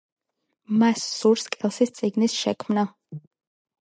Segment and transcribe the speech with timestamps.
[0.83, 2.87] მას სურს კელსის წიგნის შექმნა.